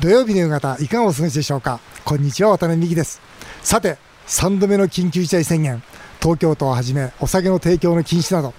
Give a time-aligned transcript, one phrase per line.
[0.00, 1.78] 土曜日の夕方いかがお過ごしでしょうか？
[2.06, 3.20] こんにちは渡辺美希です。
[3.62, 5.82] さて3度目の緊急事態宣言
[6.22, 8.54] 東京都をはじめお酒の提供の禁止など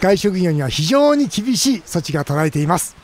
[0.00, 2.96] 外食業には非常に厳しい措置が取られています、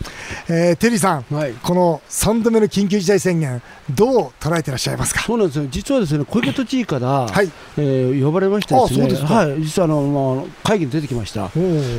[0.48, 5.22] えー、テリーさん、はい、この3度目の緊急事態宣言どう捉えていらっしゃいますか？
[5.22, 5.66] そうなんですよ。
[5.68, 7.50] 実はですね小池都知事から、はい。
[7.76, 9.02] えー、呼ばれましてですね。
[9.26, 11.50] はい、実はあの、まあ、会議に出てきました。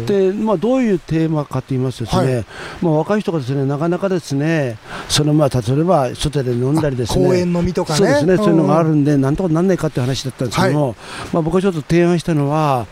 [0.05, 2.45] で、まあ、どういうテーマかと言いますとですね、はい、
[2.81, 4.77] まあ、若い人がですねなかなかですね
[5.09, 7.27] そのまあ例えば外で飲んだりですね。
[7.27, 10.95] 公園飲みとか、ね、そうですね、そういうのがあるんでなんとかなんないかっていう話だったんですけども、はい、
[11.33, 12.87] まあ、僕はちょっと提案したのは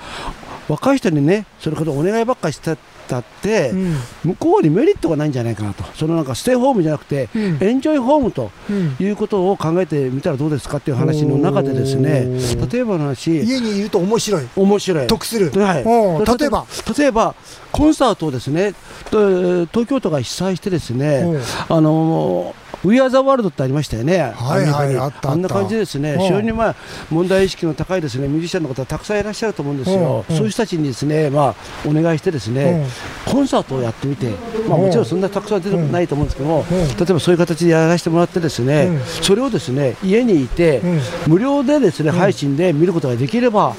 [0.72, 5.84] 若い人にねそれこそお願いばっかりしたったって、うん、向こうにメリットがないんじゃないかなと。
[5.96, 8.52] そのなんかステイホームじゃなくて、うん、エンジョイホームと
[9.02, 12.28] いうことを考えてみたらどうですかっていう話の中でですね
[12.72, 13.42] 例えばの話。
[13.44, 14.48] 家にいると面白い。
[14.56, 15.08] 面白い。
[15.08, 15.84] 得する、はい、
[16.40, 16.66] 例えば
[16.98, 17.36] 例えば。
[17.72, 18.74] コンサートをですね
[19.06, 21.24] 東京都が被災してですね
[21.70, 22.54] あの
[22.84, 26.76] ウィア・ザ・ワールドってありましたよね、はいはいああんな感じですね、非常にまあ
[27.10, 28.28] 問題意識の高いですね。
[28.28, 31.56] ミュージシャンの方、たくさんいらっしゃると思うんですよ、そういう人たちにですね、まあ、
[31.88, 32.86] お願いして、ですね、
[33.26, 34.32] コンサートをやってみて、
[34.68, 40.82] まあ、もちろんそんなたくさん出てないと思うんですけども、例えばそういう形でやらせてもらって、ですね、それをですね家にいて、
[41.28, 43.76] 無料でですね配信で見ることができれば、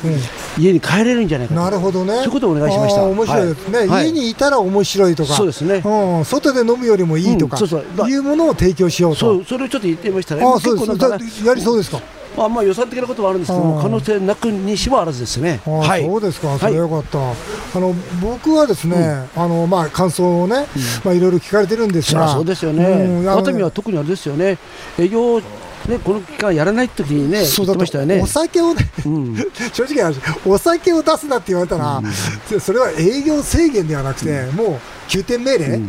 [0.59, 3.03] 家に帰れるんじゃないかなるほどね、そういうことをお願いしました。
[3.05, 5.83] 面白いですね、家にいたら面白いとか、そうですね、
[6.25, 7.59] 外で飲むよりもいいとか、
[8.07, 9.43] いうものを提供しようと。
[9.45, 10.45] それをちょっと言ってみましたね。
[10.45, 12.01] あそうですやりそうですか？
[12.37, 15.61] まあ、まあ予算的なことはあるんですけど可能性なくにしもあらずですね。
[15.67, 17.19] はい、そうですか、それはよかった。
[17.19, 17.37] はい、
[17.75, 18.97] あの僕はですね、
[19.37, 22.85] うん、あのまあ感想をね、うん、まあいろいろ聞かれてるんですが、そうですよね。
[22.85, 24.57] うん、熱海は特にあれですよね。
[24.99, 25.43] 営業
[25.89, 28.21] ね、この期間やらない時にね、そうだましたよね。
[28.21, 29.37] お酒をね、うん、
[29.73, 30.15] 正直
[30.47, 35.81] お酒を出すなって言われたら、うん、それは営業制限ではなくて、うん、もう休店命令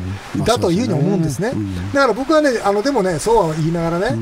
[0.46, 1.54] だというふうに思うんですね、
[1.94, 4.18] だから僕はね、あのでもね、そうは言いながらね、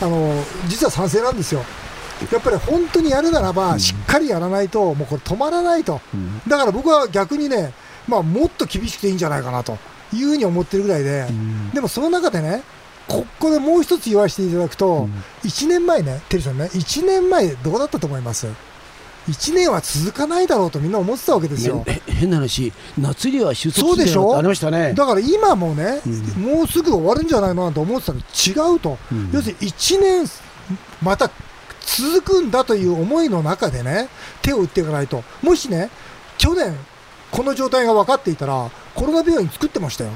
[0.00, 1.64] あの実は賛成なんですよ。
[2.32, 6.00] やっぱり本当にやるならば、しっかりやらないと、もうこれ、止まらないと、
[6.48, 7.74] だから僕は逆にね、
[8.08, 9.76] まあ、もっと厳しくていいんじゃないかなと
[10.14, 11.26] いうふうに思ってるぐらいで、
[11.74, 12.62] でもその中でね、
[13.08, 18.48] ここでもう一つ言わせていただくと、うん、1年前ね、テリーさんね、1年前、どうだったと思います
[19.28, 21.84] ？1年は続かないだろうとみんな思ってたわけですよ。
[22.06, 24.38] 変な話、夏には収束そうでしょ？
[24.38, 24.94] ありましたね。
[24.94, 30.26] だから今もね、うん、もうすぐ終わるんじゃないのなんて思ってたら違うと、うん、要するに1年、
[31.02, 31.28] また
[31.84, 34.08] 続くんだという思いの中でね、
[34.42, 35.90] 手を打っていかないと、もしね、
[36.38, 36.76] 去年、
[37.32, 40.10] この状態が分かっていたら、コロナ病院作ってましたよ。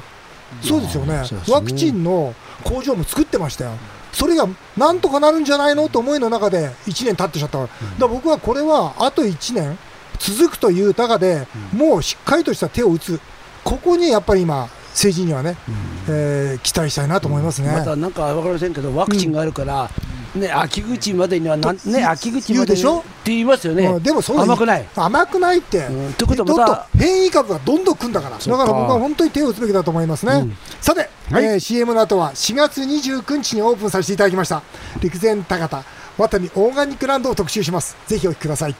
[0.61, 3.71] そうですよね、ワクチンの工場も作ってましたよ。
[4.13, 9.77] それがなんとかなるんじゃないのと思いの中で1年経ってちゃったから、だ僕はこれはあと1年
[10.19, 13.19] 続くという中で、もうしっかりとした手を打つ、
[13.63, 19.89] ここにやっぱり今、政治にはね、うん、えー、期待したいなと思いますね、またなんか分かりませんけど、ワクチンがあるから、
[20.35, 22.99] ね、秋口までにはなん、ね、秋口まででしょ？
[22.99, 24.85] って言いますよね、うん、でもそ甘くない。
[24.95, 30.33] 甘くないって、うん、ということどんどん変異株がどんどんくんだから、だから僕は本当に手を打つべきだと思いますね。
[30.33, 34.61] うん、さて、はいえー、CM の後は4月29日にオープンさせていただきました、
[35.01, 35.85] 陸前高田、
[36.17, 37.95] ワタミオーガニックランドを特集します。
[38.05, 38.75] ぜひお聞きください。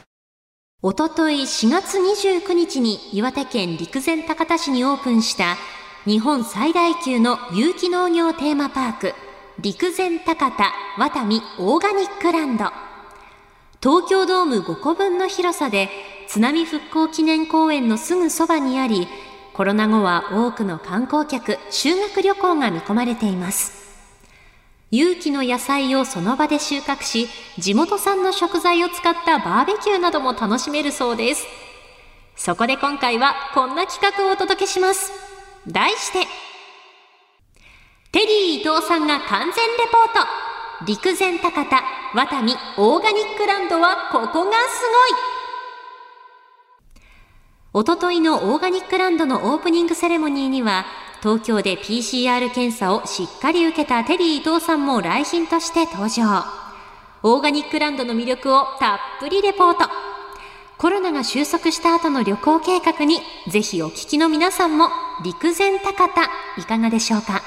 [0.82, 5.56] おととい4月29日に岩手県陸前高田市にオープンした
[6.06, 9.14] 日本最大級の有機農業テーマパーク
[9.60, 12.66] 陸前高田ワタミオーガニックランド
[13.80, 15.90] 東京ドーム5個分の広さで
[16.28, 19.08] 津波復興記念公園のすぐそばにあり
[19.54, 23.82] コロナ後は多くの観光客修学旅行が見込まれています。
[24.92, 31.46] 有機の野菜をその場で収穫し地元産の食材を使ったバーベキューなども楽しめるそうです。
[32.36, 35.12] そこで今回はこんな企画をお届けします。
[35.68, 36.28] 題して
[38.12, 39.54] テリー伊藤さんが完全レ
[39.92, 40.86] ポート。
[40.86, 41.84] 陸前高田
[42.16, 44.84] ワタミオーガニックランドはここがす
[45.30, 45.41] ごい。
[47.74, 50.86] おとといのオーガニックランドのオープニングセレモニーには
[51.22, 56.44] 東京で PCR 検査をしっかり受けたテリー伊藤さんも来賓として登場。
[57.24, 59.90] オーガニックランドの魅力をたっぷりレポート。
[60.78, 63.20] コロナが収束した後の旅行計画に
[63.50, 64.90] ぜひお聞きの皆さんも
[65.24, 67.42] 陸前高田いかがでしょうか？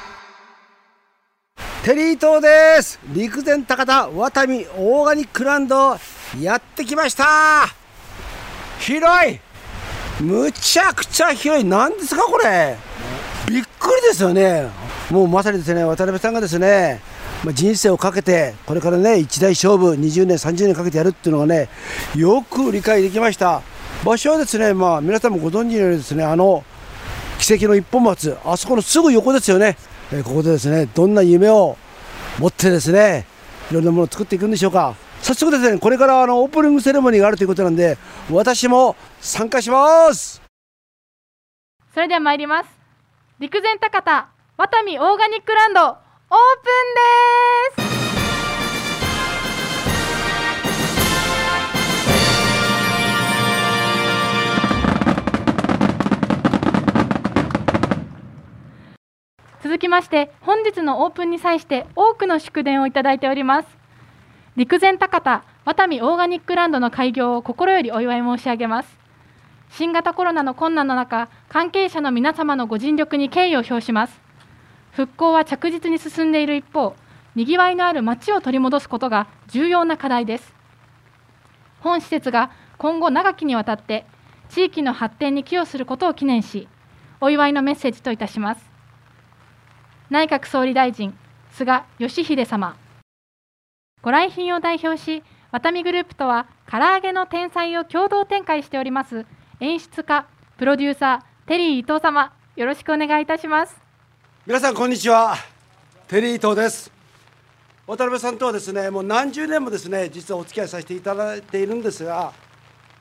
[1.84, 2.99] テリー島です。
[3.12, 5.99] 陸前高田ワタミオーガニックランド
[6.40, 7.66] やってきました。
[8.78, 9.38] 広い
[10.20, 11.64] むちゃくちゃ広い。
[11.64, 12.76] 何ですかこれ。
[13.49, 14.69] びっくりですよね。
[15.11, 17.00] もうまさにですね渡辺さんがですね
[17.44, 21.69] ま人生をかけてこれからね一大勝負20年30年かけてやるっていうのがね
[22.16, 23.62] よく理解できました。
[24.05, 26.64] 場所はですねまあ皆さんもご存知のようにですねあの
[27.38, 29.76] 奇跡の一本松あそこのすぐ横ですよね。
[30.12, 31.76] えここでですねどんな夢を
[32.38, 33.26] 持ってですね
[33.70, 34.94] いろんなものを作っていくんでしょうか。
[35.25, 37.97] 早速ですねこれからあのオープニングセレモニーがあるということなんで
[38.31, 40.43] 私も参加します。
[41.94, 42.69] それでは参ります。
[43.38, 44.29] 陸前高田
[44.59, 45.97] ワタミオーガニックランドオープン
[47.79, 47.91] で
[59.62, 59.62] す。
[59.62, 63.83] 続きまして本日のオープンに際して多くの祝電をいただいております。
[64.56, 68.98] 陸前高田ワタミオーガニックランドの開業を心よりお祝い申し上げます。
[69.68, 74.20] 新型コロナの困難の中関係者の皆様のご尽力に敬意を表します。
[74.92, 76.94] 復興は着実に進んでいる一方
[77.34, 80.54] にぎわいのある街を取り戻すことが重要な課題です。
[81.80, 84.06] 本施設が今後長きにわたって
[84.50, 86.68] 地域の発展に寄与することを記念し
[87.20, 88.70] お祝いのメッセージといたします。
[90.10, 91.18] 内閣総理大臣
[91.50, 92.83] 菅義偉様。
[94.04, 99.24] ご来賓を代表しワタミグループとは唐揚げの天才を共同展開しております
[99.60, 100.26] 演出家
[100.58, 102.32] プロデューサーテリー伊藤様。
[102.54, 103.76] よろしくお願いいたします。
[104.46, 105.34] 皆さんこんにちは。
[106.06, 106.92] テリー伊藤です。
[107.86, 112.32] 渡辺さんとはですねもう何十年もですね実はお付き合いさせていただいているんですが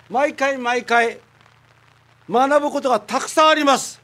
[0.10, 1.20] 毎回毎回
[2.30, 4.02] 学ぶことがたくさんあります。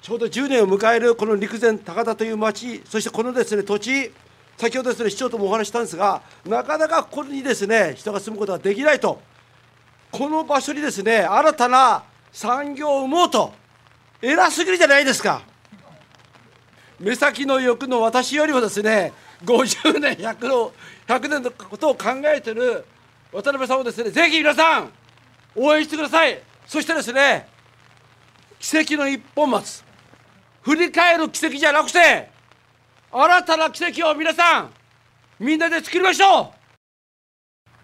[0.00, 4.10] ちょうど10年を迎えるこの陸前高田という町そしてこのですね土地
[4.58, 9.22] 先ほどですね市長ともお話したんですがなかなかここにですね人が住むことができないと。
[10.10, 12.02] この場所にですね新たな
[12.32, 13.52] 産業を生もうと
[14.20, 15.42] 偉すぎるじゃないですか。
[16.98, 19.12] 目先の欲の私よりもですね
[19.44, 20.72] 50年100の
[21.06, 22.84] 100年のことを考えてる
[23.32, 24.90] 渡辺さんをですねぜひ皆さん
[25.54, 26.42] 応援してください。
[26.66, 27.46] そしてですね
[28.58, 29.84] 奇跡の一本松。
[30.62, 32.30] 振り返る奇跡じゃなくて
[33.10, 34.70] 新たな奇跡を皆さん
[35.40, 36.46] みんなで作りましょう。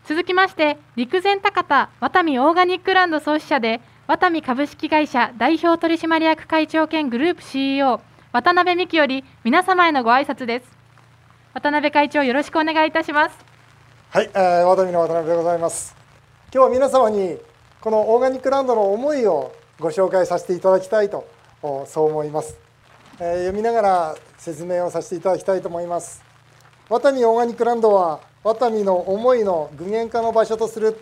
[0.06, 10.70] 続きまして陸前高田ワタミオーガニックランド創始者でワタミ株式会社代表取締役会長兼グループ CEO 渡辺美希より皆様へのご挨拶です。
[11.54, 13.36] 渡辺会長よろしくお願いいたします。
[14.10, 15.96] はい、えー、ワタミの渡辺でございます。
[16.52, 17.38] 今日は皆様に
[17.80, 21.26] このオーガニックランドの思いをご紹介させていただきたいと
[21.86, 22.56] そう思います、
[23.18, 26.22] えー、読みながら説明をさせていただきたいと思います。
[26.90, 31.00] ワタミオーガニックランドはワタミの思いの具現化の場所とする。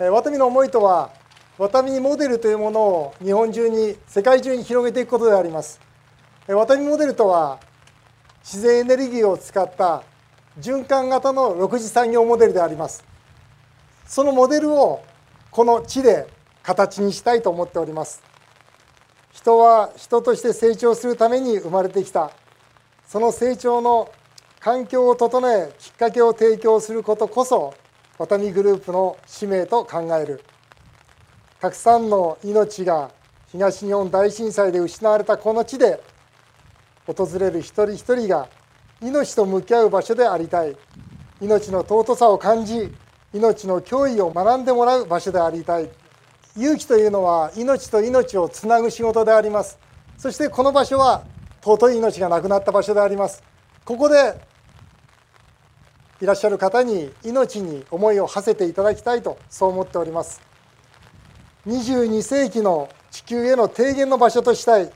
[0.00, 1.12] ワタミの思いとは
[1.56, 5.80] ワタミモデルというものを日本中に世界中に広げていくことであります。
[6.48, 7.60] ワタミモデルとは
[8.42, 10.02] 自然エネルギーを使った
[10.58, 13.04] 循環型の6次産業モデルであります。
[14.04, 15.04] そのモデルを
[15.52, 16.26] この地で
[16.64, 18.20] 形にしたいと思っております。
[19.30, 22.32] 人は人として成長するために生まれてきた
[23.08, 24.12] その成長の
[24.60, 27.72] 環境を整えきっかけを提供することこそ
[28.18, 30.44] ワタミグループの使命と考える。
[31.58, 33.10] たくさんの命が
[33.50, 36.02] 東日本大震災で失われたこの地で
[37.06, 38.46] 訪れる一人一人が
[39.00, 40.76] 命と向き合う場所でありたい。
[41.40, 42.94] 命の尊さを感じ
[43.32, 45.88] 命の脅威を学んでもらう場所でありたい。
[46.58, 49.78] 勇気というのは命と命をつなぐ仕事であります。
[50.18, 51.24] そしてこの場所は
[51.62, 53.42] 尊い命がなくなった場所であります。
[53.84, 54.34] ここで
[56.20, 60.40] いらっしゃる方に命に思いを馳せていただきたいとそう思っております。
[61.66, 64.90] 22世紀の地球への提言の場所としたい。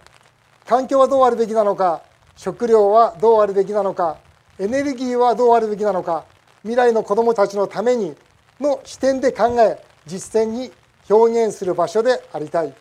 [0.67, 2.03] 環境はどうあるべきなのか
[2.37, 4.19] 食料はどうあるべきなのか
[4.59, 6.25] エネルギーはどうあるべきなのか
[6.63, 8.15] 未来の子どもたちのために
[8.61, 10.73] の視点で考え実践に
[11.11, 12.73] 表現する場所でありたい。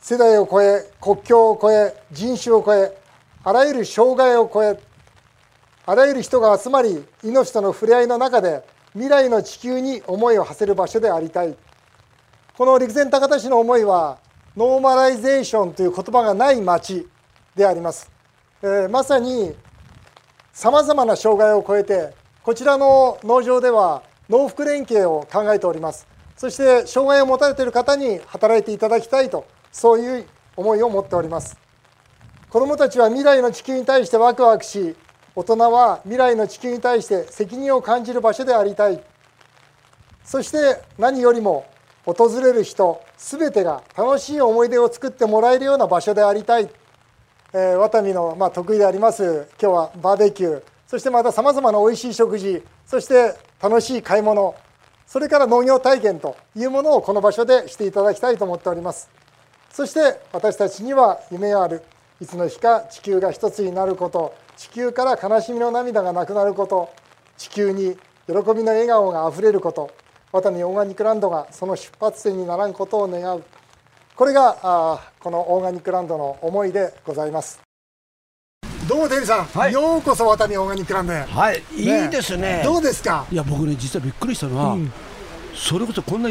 [0.00, 2.96] 世代を超え国境を超え人種を超え
[3.44, 4.80] あらゆる障害を超え
[5.86, 11.54] あらゆる人が集まり命との触れ合いの中で未来の地球に思いを馳せる場所でありたい。
[12.56, 14.18] この陸前高田市の思いは
[14.56, 17.08] ノーマライゼーションという言葉がない町
[17.54, 18.10] であります、
[18.62, 19.54] えー、まさに
[20.52, 26.06] さまざまな障害を超えてこちらの農場では農福連携を考えております。
[26.36, 31.56] そして障害を持たれている方に働いていただきたいとそういう思いを持っております。
[32.48, 34.96] 子どもたちは未来の地球に対してワクワクし
[35.36, 39.00] 大人は未来の地球に対して責任を感じる場所でありたい。
[40.24, 41.66] そして何よりも
[42.04, 46.68] 訪れる人全てが楽しい思い出を作ってもらえるような場所でありたい、
[47.52, 50.62] えー、ワタミの、まあ、得意であります今日はバーベキュー。
[50.86, 52.62] そしてまたさまざまなおいしい食事。
[52.84, 54.56] そして楽しい買い物。
[55.06, 59.19] それから農業体験というものをこの場所でしていただきたいと思っております。
[59.72, 61.82] そして私たちには夢がある。
[62.20, 64.34] いつの日か地球が一つになること。
[64.56, 66.90] 地球から悲しみの涙がなくなること。
[67.38, 67.96] 地球に
[68.26, 69.90] 喜びの笑顔があふれること。
[70.32, 73.42] ワタミオーガニックランドがその出発点にならんことを願う。
[74.14, 77.60] これがあこのオーガニックランドの思いでございます。
[78.86, 81.20] どうもデリさん、はい、ようこそワタミオーガニックランドへ。
[81.20, 81.62] はい。
[81.74, 82.60] いいですね。
[82.64, 83.24] どうですか？
[83.30, 84.92] いや僕ね実はびっくりしたのは、うん、
[85.54, 86.28] それこそこんな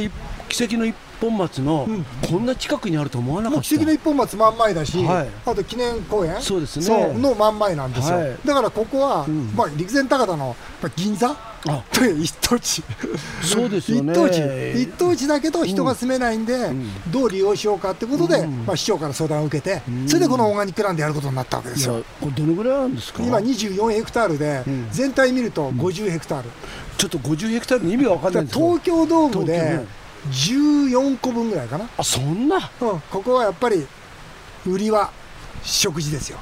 [0.50, 1.88] 奇跡の一本松の、
[2.30, 3.64] こんな近くにあると思わなかった。
[3.64, 7.14] 奇跡の一本松真ん前だし、はい、あと記念公園そうですね。
[7.14, 10.56] の真ん前なんですよ、はい、だからここは、うん、まあ、陸前高田の
[10.96, 11.36] 銀座
[11.92, 12.84] という一等地。
[13.44, 14.14] そうですよね。
[14.14, 14.82] 一等地。
[14.82, 22.04] 一等地だけど人が住めないんで、うん、どう利用しようかってことで、うん、まあ、市長から相談を受けて、それでこのオーガニックランドやることになったわけですよ。
[22.22, 23.22] これどのぐらいあるんですか？
[23.24, 26.50] 今24ヘクタールで、全体見ると50ヘクタール、
[26.98, 29.86] ちょっと50ヘクタールの意味が分かんない東京ドームで
[30.28, 31.90] 14個分ぐらいかな。
[31.98, 33.86] あそんな、うん、ここはやっぱり
[34.66, 35.12] 売りは
[35.64, 36.38] 食事ですよ、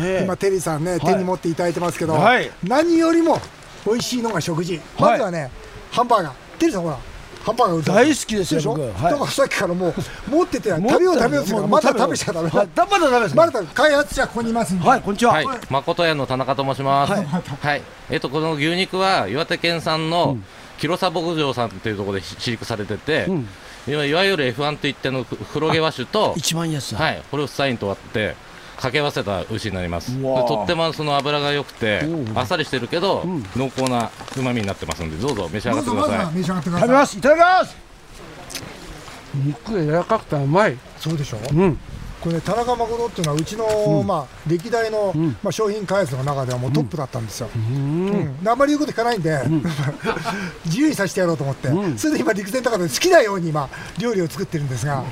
[0.00, 3.38] ね、今テリーさんね、はい、手に持っていただいてますけど、はい、何よりも
[3.86, 5.50] 美味しいのが食事、まずはね
[5.90, 6.34] ハンバーガー。
[6.58, 6.98] テリーさんほら
[7.44, 9.94] ハンバーガー大好きですよ僕、はい、だからさっきからもう
[10.28, 12.50] 持ってて食べよう食べようってまだ食べちゃダメ。
[12.50, 14.88] だ、まだダメですまだ開発者ここにいますんで。
[14.88, 17.12] はいこんにちは、はい、誠屋の田中と申します。
[17.12, 20.44] はい、はい、えっとこの牛肉は岩手県産の、うん
[20.78, 23.48] 広さ牧場さんというところで飼育されてて、うん、
[23.88, 28.34] いわゆる F1 といっての黒毛和種と 一番安はい、ホルスタインと割って
[28.76, 30.12] 掛け合わせた牛になります。
[30.20, 32.04] とってもその脂が良くて
[32.34, 36.42] あっさりしてるけど、うん、濃厚なうまみになってますのでどうぞ召し上がってください。
[36.44, 37.76] 食べますいただきます。
[39.34, 40.76] 肉が柔らかくてうまい。
[40.98, 41.78] そうでしょ、うん、
[42.26, 43.66] これね、田中誠っていうのはうちの、
[44.00, 48.36] うん、まあ、歴代の、うん、まあ、商品開発の中ではもうトップだったんですよ、うん。
[48.44, 49.38] あんまり言うこと聞かないんで、
[50.66, 53.68] 自由にさせてやろうと思って、それで今、陸前高田で好きなように今
[53.98, 55.04] 料理を作ってるんですが。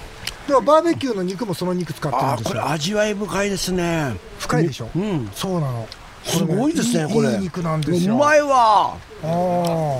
[0.48, 2.48] でもバーベキューの肉もその肉使ってるんですよ。
[2.48, 4.16] これ味わい深いですね。
[4.40, 5.88] 深いでしょ、うん、そうなの。
[6.24, 8.14] すごいですねこれいい肉なんですよ。
[8.14, 8.96] うまいわ。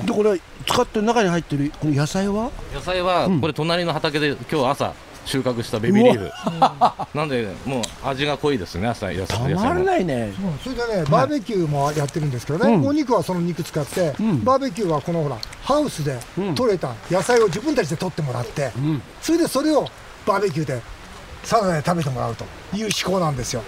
[0.04, 2.50] でこれ使ってる中に入ってるこの野菜は？
[2.74, 4.94] 野菜はこれ隣の畑で今日朝
[5.24, 7.16] 収穫したベビーリーフ。
[7.16, 10.32] なんでもう味が濃いですね野菜たまらないね。
[10.62, 18.72] それでねバーベキューもやってるんですけどね、お肉はその肉使って、バーベキューはこのほらハウスで採れた野菜を自分たちで取ってもらって、
[19.20, 19.88] それでそれを
[20.26, 20.80] バーベキューで
[21.42, 23.62] サラダで食べてもらうという思考なんですよ。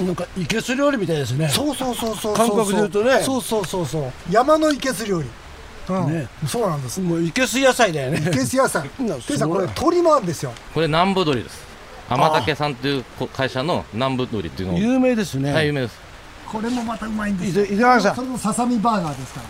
[0.00, 1.48] なんかいけす料理みたいですね。
[1.48, 2.34] そうそうそうそう。
[2.34, 3.20] 感覚で言うとね。
[3.20, 4.12] そうそうそうそう。
[4.30, 5.28] 山のいけす料理
[5.88, 7.00] ね、そうなんです。
[7.00, 8.18] もういけす野菜だよね。
[8.18, 8.88] いけす野菜。
[9.26, 10.52] ケさんこれ鶏もあるんですよ。
[10.72, 11.62] これ南部鶏です。
[12.08, 15.52] 天竹さんという会社の南部鶏っていうの有名ですね。
[15.52, 15.98] はい有名です。
[16.46, 17.64] これもまたうまいんですよ。
[17.64, 19.46] いただきまそれもささみバーガーですから。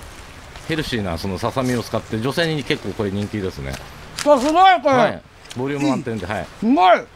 [0.69, 3.73] ヘルシーなそのささみを使って女性に結構これ人気ですね。
[3.73, 4.43] あすごい
[4.81, 5.23] これ、はい、
[5.57, 6.47] ボリューム満点ではい。
[6.63, 7.01] うまい。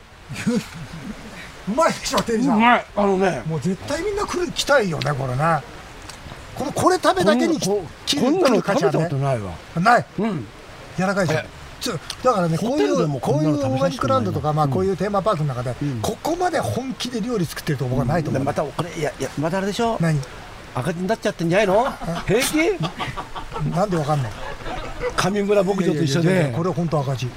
[1.69, 2.87] うまいでしょテリーさんうまい。
[2.97, 3.43] あのね。
[3.47, 5.76] もう絶対みんな来る来たいよねこれね
[6.59, 7.85] このこれ食べだけにこ
[8.19, 9.53] こんなの食べたことないわ。
[9.81, 10.47] ない、うん、
[10.97, 11.43] 柔らかいでしょ。
[11.79, 19.99] ちょだからねこういうこういうオーガニックランドとかまあこういうテーマパークの中で、ここまで本気で料理作ってると僕はないと思う、またこれいやいやまたあれでしょ？
[20.01, 20.19] 何？
[20.75, 21.87] 赤字になっちゃってんじゃないの？
[22.27, 23.71] 平気？
[23.71, 24.33] なんでわかんない？
[25.17, 26.53] 上村牧場と一緒で。
[26.57, 27.29] これ本当赤字。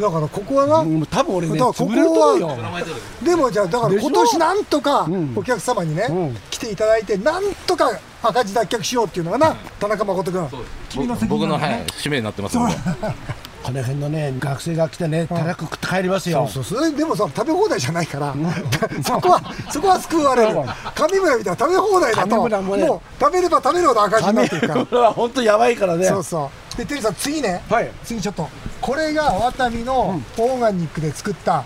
[0.00, 2.84] だからここはな、うん、多分俺ね、ここは
[3.22, 7.90] でもじゃあだから今年なんとかお客様にね、うん、来ていただいてなんとか
[8.22, 10.48] 赤字脱却しようっていうのがな、田中誠君。
[10.88, 12.74] 君の責任、ね、僕の、はい、使命になってますので
[13.62, 16.92] この辺のね学生が来てねたらく食って帰りますよ、そうそう。
[16.92, 18.34] でもさ食べ放題じゃないから
[19.04, 20.56] そこはそこは救われる。
[20.94, 24.86] 上村みたいな食べ放題だとも,、う食べれば食べるほど赤字になってるから。
[24.86, 26.06] これは本当やばいからね。
[26.08, 26.76] そうそう。
[26.76, 28.48] でテリーさん次ね、はい、次ちょっと。
[28.80, 31.62] これがワタミのオーガニックで作った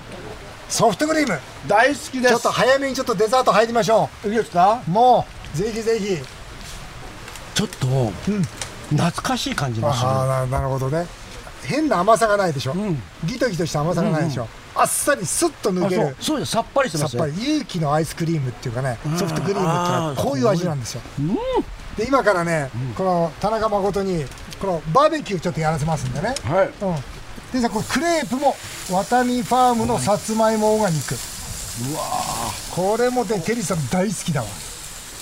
[0.68, 1.38] ソフトクリーム。
[1.66, 2.28] 大好きです。
[2.28, 4.28] ちょっと早めにちょっとデザート入りましょう。
[4.28, 4.82] いいですか？
[4.86, 6.18] もうぜひぜひ
[7.56, 8.42] ちょっと、うん、
[8.90, 10.08] 懐かしい感じがする。
[10.08, 11.06] あなるほどね。
[11.64, 14.48] 変な甘さがないでしょ、うん、ギトギトした甘さがないでしょ、うん
[14.78, 16.14] あっさりスッと抜ける。
[16.20, 16.38] そう。
[16.38, 17.42] ですさっぱりしてますさっぱり。
[17.42, 19.64] 勇気のアイスクリームっていうかねソフトクリームっていうの
[20.08, 21.28] はこういう味なんですよ、うん、
[21.96, 24.26] で今からね、この田中誠に
[24.60, 26.34] このバーベキューちょっとやらせますんでね。
[26.44, 26.96] はい、うん。
[27.52, 28.54] でさこれクレープも
[28.92, 31.14] ワタミファームのさつまいもオーガニック
[31.90, 32.02] うわ
[32.74, 34.46] これもねテリーさん大好きだわ。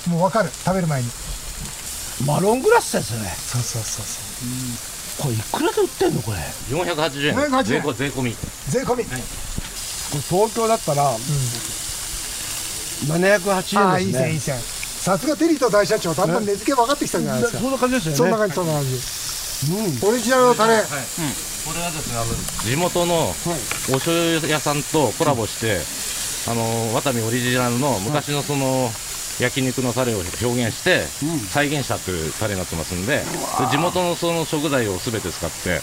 [0.08, 0.50] もう分かる。
[0.50, 1.08] 食べる前に
[2.26, 3.28] マロングラスですね。
[3.36, 4.50] そうそうそうそう、う
[4.90, 6.38] んこれいくらで売ってんのこれ
[6.74, 7.36] ？480円。
[7.36, 7.82] 480円。
[7.82, 8.34] 税税込み。
[8.68, 11.16] 税込み、はい、これ東京だったら、うん、
[13.22, 14.58] 780円ああいい線いい線。
[14.58, 17.58] さすがテリーと大社長だんだん値付け分かってきたじゃないですか。
[17.60, 18.16] そんな感じですよね。
[18.16, 20.82] そんな感じそんな感じ、うん、オリジナルのタレ、はい。
[20.82, 20.98] うん、こ
[21.76, 23.32] れはですねあの地元のお
[24.02, 25.78] 醤油屋さんとコラボして、
[26.50, 28.90] あのワタミオリジナルの昔のその、
[29.40, 31.02] 焼肉のタレを表現して
[31.50, 33.24] 再現したというタレになってますんで、で
[33.70, 35.80] 地元のその食材をすべて使って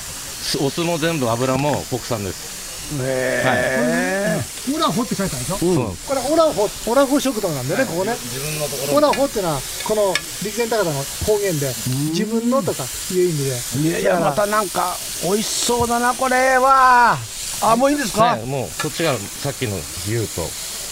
[0.64, 2.62] お酢も全部油も国産です。
[3.00, 8.12] へはい、オラホって書いてあるでしょ、うん、これオラホオラホ食堂なんでね、ここね。
[8.12, 8.98] 自分のところ。
[8.98, 10.92] オラホっていうのはこの陸前高田の
[11.26, 11.68] 方言で
[12.12, 13.90] 自分のとかいう意味で。
[13.90, 17.18] いやいやまたなんか美味しそうだなこれは。
[17.64, 20.42] あもういいですか、ね、もうこっちがさっきの牛と、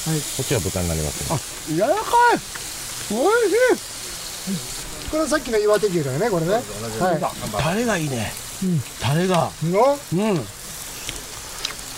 [0.05, 2.03] はい、こっちは豚になります、ね、あ柔らか
[2.33, 2.39] い。
[3.09, 4.55] 美味し
[5.07, 5.09] い。
[5.11, 6.63] これさっきの岩手牛だよねこれね、はい、
[7.61, 8.31] タレがいいね、
[8.63, 9.49] うん、タレが。
[9.63, 10.35] うん。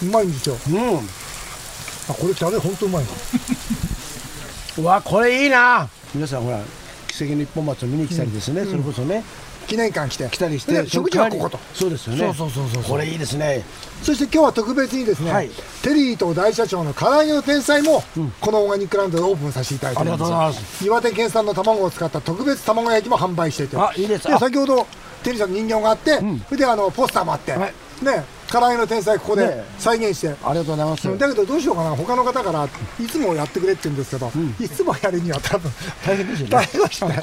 [0.02, 0.56] うまいんですよ。
[0.70, 0.98] うん。
[0.98, 3.06] あこれタレ本当うまい
[4.78, 5.88] うわこれいいな。
[6.16, 6.62] 皆さんほら
[7.08, 9.24] 奇跡の一本松を見に来たりですね、うん、それこそね、
[9.72, 11.58] 記念館来て来たりして食事はここと。
[11.74, 12.34] そうですよね。
[12.34, 13.64] そうそうそうそうこれいいですね。
[14.04, 15.50] そして今日は特別にですね、はい、
[15.82, 20.86] テリーと大社長の唐揚げの天才も、うん、このオーガニックランドでオープンさせていただいております。
[20.86, 24.24] 岩手県産の卵を使った特別卵焼きも販売していてあいいです。
[24.24, 24.86] 先ほど
[25.24, 27.74] テリーさんの人形があって、うん、それであのポスターもあって、はい、
[28.06, 31.18] ね唐揚げの天才ここで再現して、ね、ありがとうございます。
[31.18, 31.96] だけどどうしようかな。
[31.96, 35.72] 他の方からいつもやってくれって言うんですけど、うん、いつもやるには多分
[36.06, 36.52] 大変ですよね。
[36.52, 37.22] 大変ですね。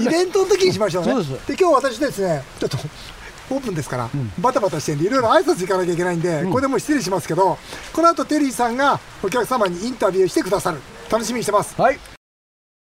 [0.00, 1.12] イベントの時にしましょうね。
[1.46, 2.78] で今日私ですねちょっと
[3.50, 7.58] オープンですから、うん、バタバタしてんでいろいろ挨拶行かなきゃいけないんで、うん、これでも失礼しますけど
[7.92, 10.78] この後テリーさんがお客様にインタビューしてくださる。
[11.10, 11.78] 楽しみにしてます。
[11.80, 11.98] はい。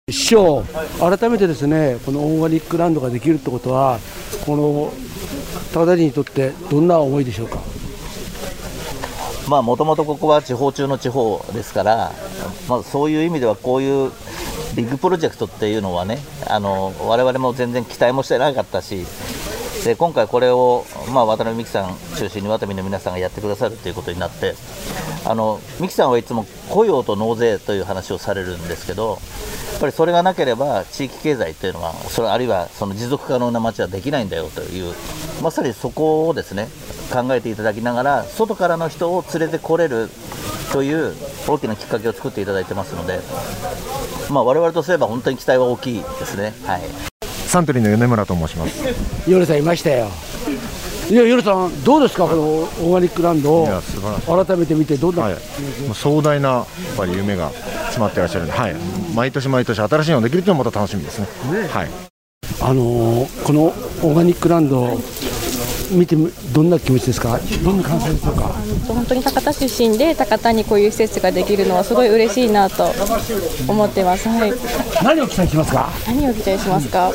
[0.10, 0.66] 師匠
[1.00, 4.00] 改めてですねこのオーガニックランドができるってことは
[4.46, 4.94] この
[5.74, 7.60] 高田にとってどんな思いでしょうか？
[9.50, 12.12] まあもともとここは地方中の地方ですから、
[12.70, 14.12] まあ、そういう意味ではこういう
[14.76, 19.06] ビッグプロジェクトっていうのはねあの我々も全然期待もしてなかったし
[19.84, 24.56] で今回これを、まあ、渡辺美樹さん中心にワタミの皆さんがやってくださるということになって
[25.26, 29.18] あの美樹さんはいつも雇用と納税という話をされるんですけど
[29.74, 34.94] やっぱりそれがなければ地域経済っていうのはそれあるいはその持続可能な街はできないんだよという
[35.42, 36.70] まさにそこをですね
[37.12, 40.10] 考えていただきながら外からの人を連れてこれる
[40.72, 41.14] という
[41.48, 43.20] 大きなきっかけを作っていただいてますので、
[44.32, 46.54] まあ、我々とすれば本当に期待は大きいですね。
[46.66, 47.13] はい
[47.54, 49.30] サントリーの米村と申します。
[49.30, 50.08] ヨさんいましたよ。
[51.08, 53.68] いや、ヨルさん、どうですか、このオーガニックランド、
[54.26, 55.36] 改めて見て、どんな、はい、
[55.94, 56.66] 壮大なやっ
[56.98, 58.76] ぱり夢が詰まってらっしゃるんで、はい、
[59.14, 61.28] 毎年毎年、新しいのができるというのもまた楽しみですね。
[61.62, 61.68] ね。
[61.68, 61.90] はい。
[62.60, 65.00] あのー、このオーガニックランド
[65.92, 66.16] 見て
[66.54, 68.44] どんな気持ちですか、どんな感想でしょうか？
[68.88, 72.86] 本当に博多出身で、高田にこういう施設ができるのは、すごい嬉しいなと
[73.68, 74.54] 思ってます、はい、
[75.04, 75.90] 何を期待しますか？
[76.08, 77.12] 何を期待しますか、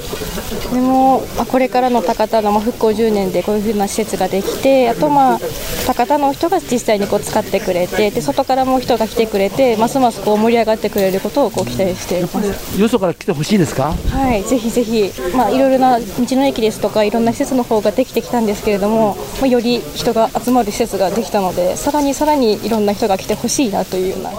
[0.72, 5.38] でも、あ、これからの高田の復興10年でこういうふうな施設ができて、あと、まあ、
[5.87, 12.81] 高田の人が実際にこう使ってくれて、で外からも人が来てくれて、ますますこう盛り上がってくれることをこう期待しています。
[12.81, 13.94] よそから来てほしいですか？
[14.11, 14.42] はい。
[14.44, 24.31] ぜひぜひ、まあ、いろいろな道の駅ですとか、いろんな施設の方ができてきたんですけれども、まあ、より人が集まる施設ができたのでさらにさらにいろんな人が来てほしいなというような。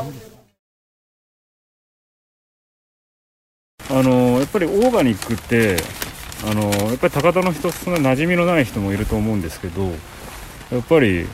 [3.92, 5.78] あのやっぱりオーガニックって
[6.48, 9.84] あのやっぱり高田の人そんな馴染みのない人もいると思うんですけど
[10.72, 11.28] やっぱり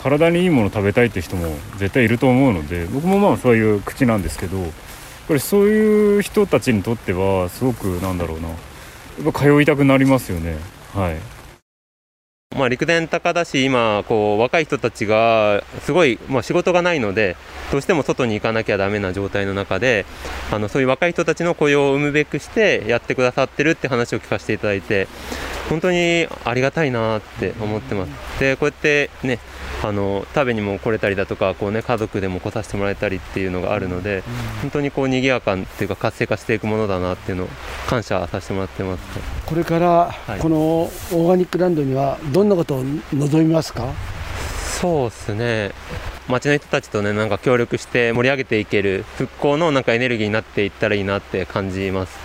[0.00, 4.70] 体にいいもの食べたいって人も絶対いると思うので僕もまあそういう口なんですけどやっ
[5.26, 8.54] ぱりそういう人たちにとってはすごくなんだろうなや
[9.28, 10.56] っぱ通いたくなりますよね
[10.94, 11.37] はい。
[12.58, 17.36] まあ、陸前高田市、今こう、若い人たちがすごい、まあ、仕事がないので、
[17.70, 20.06] どうしても外に行かなきゃだめな状態の中で
[20.50, 25.06] あの、そういう若い人たちの雇用を生むべくしてやってくださってるって話を聞かせていただいて、
[25.68, 28.40] 本当にありがたいなって思ってます。
[28.40, 29.38] でこうやってね
[29.84, 34.24] あの食べにも来れたりだとかこう、ね、家族でも来させてもらえたりっていうのがあるので、
[34.60, 37.48] 本当にこう賑やかっていうか活性化していくものだなっていうのを
[37.88, 39.02] 感謝させてもらってます。
[39.46, 43.92] これから、このオーガニックランドにはどんなことを望みますか？
[44.80, 45.70] そうですね。
[46.28, 52.18] 町の人たちとねなんか協力して盛り上げていける復興のなんかエネルギーになっていったらいいなって感じます。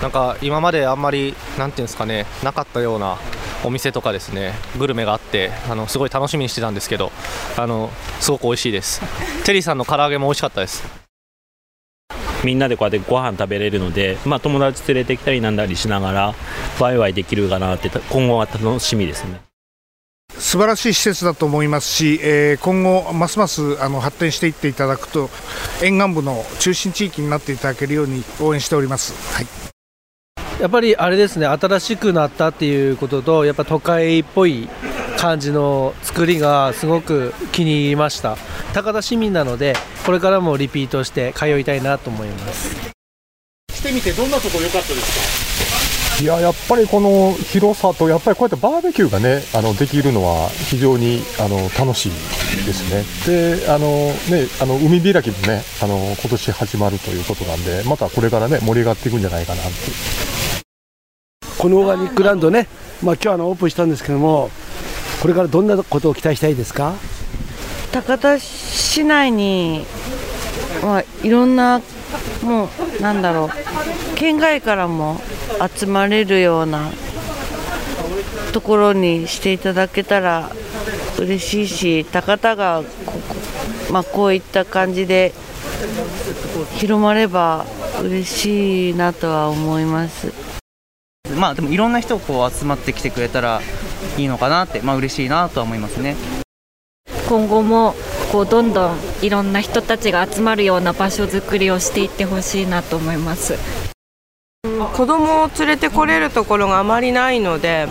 [0.00, 3.18] なんか今まであんまりなんていうんですかねなかったような
[3.64, 7.12] お店とかですねグルメがあってあのすごい楽しみにしてたんですけど
[7.56, 9.00] あのすごく美味しいです。
[9.44, 10.82] テリーさんの唐揚げも美味しかったです。
[12.44, 16.34] みんなでこうやってご飯食べれるので、まあ、友達連れてきたりなんだりしながら
[16.80, 19.40] ワイワイできるかなって今後は楽しみですね。
[20.38, 25.30] 素晴らしい施設だと思いますし、えー、今後、ますますあの発展していっていただくと
[25.82, 29.12] 沿岸部の中心地域になっていただけるように応援しております。
[29.34, 29.72] はい
[30.62, 34.68] やっぱりあれですね新しくなったっていうこととやっぱ都会っぽい
[35.18, 38.36] 感じの作りがすごく気に入りました。
[38.72, 39.74] 高田市民なので
[40.06, 42.76] これからもリピートして通いたいなと思います。
[43.72, 46.22] してみてどんなところ良かったですか？
[46.22, 52.10] いややっぱりこの広さとやっぱりこうやってバーベキューがねあのできるのは非常にあの楽しい
[52.64, 53.02] ですね。
[53.58, 53.88] であの
[54.30, 59.72] ねあの海開きもねあの今年始まるということなんでまたこれからね盛り上がっていくんじゃないかなって
[61.62, 62.66] このオーガニックランドね、
[63.04, 64.50] まあ、今日あのオープンしたんですけども
[65.20, 66.94] これからどんなことを期待したいですか？
[67.92, 69.84] 高田市内に
[70.82, 71.80] はいろんな
[72.42, 73.50] もうなんだろう
[74.16, 75.20] 県外からも
[75.78, 76.90] 集まれるような
[78.52, 80.50] ところにしていただけたら
[81.20, 85.32] 嬉しいし高田がここ,、まあ、こういった感じで
[86.74, 87.64] 広まれば
[88.02, 90.41] 嬉しいなとは思います。
[91.42, 93.60] まあでもいろんな人こう集まってきてくれたら
[94.16, 96.14] いいのかなってまあ嬉しいなとは思いますね。
[97.28, 97.96] 今後も
[98.30, 103.58] こうどんどんいろんな人たちが集まるような場所づくりをしていってほしいなと思います。
[104.94, 107.88] 子供を連れてこれるところがあまりないので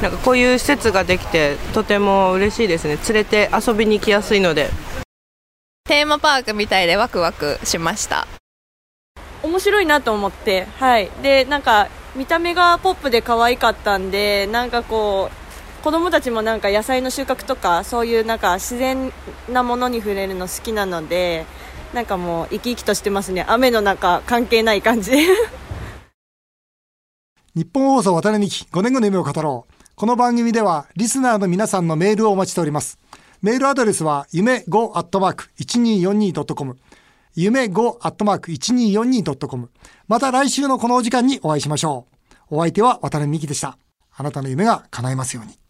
[0.00, 2.96] なんかこういう施設ができてとても嬉しいですね。
[3.06, 4.70] 連れて遊びに行きやすいので。
[5.86, 8.26] テーマパークみたいでワクワクしました。
[9.42, 11.10] 面白いなと思ってはい。
[11.22, 19.12] でなんか見た目がポップで可愛かったんでなんかこう子供たちもなんか野菜の収穫とかそういうなんか自然
[19.50, 21.44] なものに触れるの好きなので
[21.92, 23.44] なんかもう生き生きとしてますね。
[23.46, 25.12] 雨の中関係ない感じ。
[27.54, 29.74] 日本放送渡辺美希5年後の夢を語ろう。
[29.94, 32.98] この番組ではリスナーの皆さんのメールをお待ちしております。
[33.42, 36.76] メールアドレスは夢 5-1242.com
[37.34, 39.70] 夢 5-1242.com
[40.06, 42.06] また来週のこのお時間にお会いしましょ
[42.50, 42.56] う。
[42.56, 43.76] お相手は渡辺美希でした。
[44.16, 45.63] あなたの夢が叶いますように。